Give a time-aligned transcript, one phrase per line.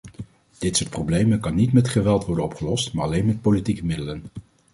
[0.57, 4.23] Dit soort problemen kan niet met geweld worden opgelost maar alleen met politieke middelen.